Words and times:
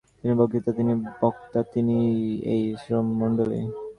তিনিই 0.19 0.37
বক্তৃতা, 0.39 0.71
তিনিই 0.77 0.97
বক্তা, 1.21 1.59
তিনিই 1.73 2.11
এই 2.53 2.61
শ্রোতৃমণ্ডলী। 2.81 3.59